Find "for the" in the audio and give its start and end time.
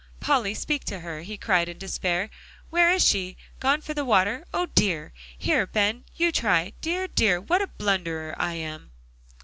3.81-4.03